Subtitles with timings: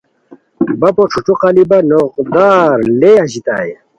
[0.79, 3.71] بپو ݯھو ݯھو قالیپہ نوغدار لیے اژیتائے